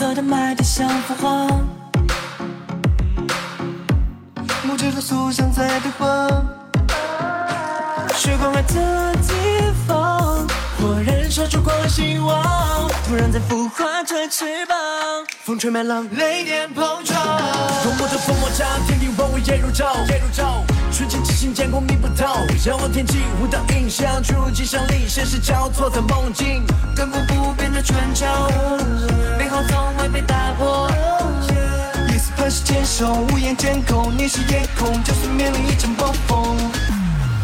[0.00, 1.46] 色的麦田像幅画，
[4.62, 6.26] 木质的塑像在对话。
[8.16, 9.34] 雪光爱的地
[9.86, 14.74] 方，火燃烧烛光的希望，突然在孵化着翅膀，
[15.44, 17.20] 风吹麦浪，雷电碰撞。
[17.84, 20.64] 浓墨的风魔掌，天地万物夜如昼，夜如昼。
[20.90, 22.24] 瞬间之心见光迷不透，
[22.64, 26.64] 仰望天际，舞蹈印象，坠入镜像里，现实交错在梦境，
[26.96, 28.24] 亘古不变的春秋，
[33.00, 36.56] 磐石坚守，无言监控，你是夜空，就算面临一阵暴风。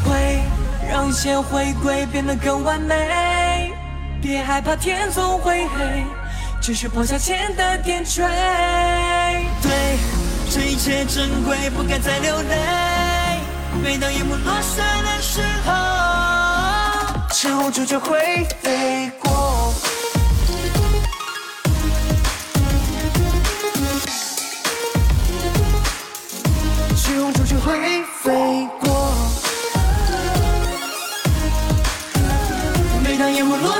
[0.04, 0.42] 会
[0.86, 3.72] 让一切回归，变得更完美。
[4.20, 6.04] 别害怕天总会黑，
[6.60, 8.22] 只是破晓前的点缀。
[9.62, 9.98] 对，
[10.50, 12.56] 这一切珍贵，不该再流泪。
[13.82, 19.72] 每当夜幕落下的时候，赤红朱雀会飞过。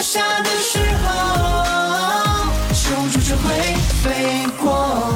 [0.07, 1.09] 下的时候，
[2.73, 5.13] 赤红朱雀会飞过。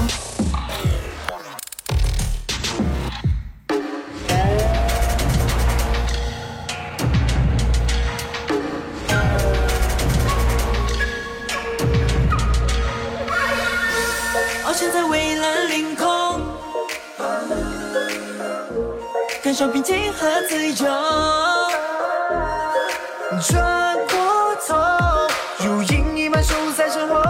[14.65, 16.41] 翱翔在蔚蓝领空，
[19.41, 20.85] 感受平静和自由。
[23.49, 24.30] 转过
[24.69, 24.77] 头，
[25.59, 27.21] 如影一般守在身后，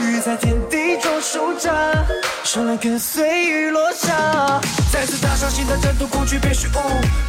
[0.00, 2.04] 雨在天地中舒展，
[2.42, 4.60] 手来跟随雨落下。
[4.92, 6.78] 再次踏上新的征途，恐惧变虚无，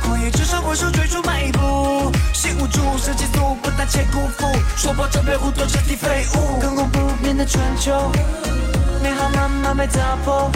[0.03, 4.27] 旷野之上挥手追逐迈一步，心无助，身极速，不胆怯辜。
[4.37, 8.11] 负，说破这片湖泊彻底废物，亘古不变的春秋，
[9.01, 10.51] 美好慢慢被打破。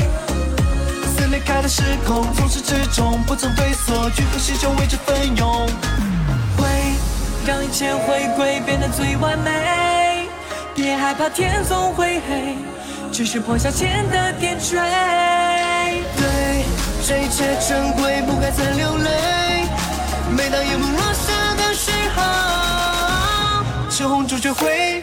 [1.15, 5.38] 撕裂开的时空，从始至终不曾退缩，聚合星球为之奋勇。
[7.79, 10.27] 间回归，变得最完美。
[10.75, 12.57] 别害怕天总会黑，
[13.09, 14.75] 只是破晓前的点缀。
[16.17, 16.65] 对，
[17.07, 19.63] 这一切珍贵，不该再流泪。
[20.29, 24.99] 每当夜幕落下的时候，赤红朱雀会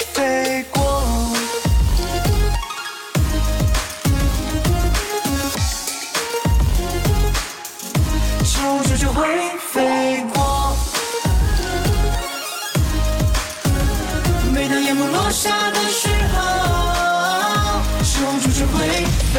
[18.56, 19.36] 赤红朱雀会飞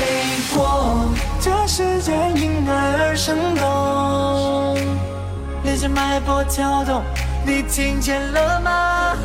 [0.54, 1.10] 过。
[1.42, 4.78] 这世界因爱而生动，
[5.64, 7.04] 连着脉搏跳动，
[7.44, 9.16] 你听见了吗？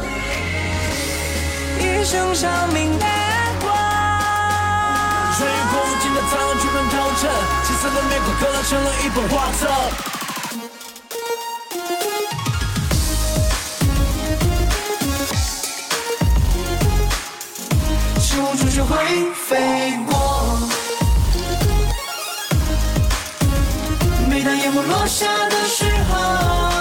[1.79, 3.07] 一声长鸣烈
[3.61, 3.71] 光，
[5.37, 7.29] 穿越过无尽的苍穹，穿透彻，
[7.67, 9.69] 青涩的面孔刻成了一本画册。
[19.34, 20.59] 飞过。
[24.28, 26.72] 每当夜幕落下的时候，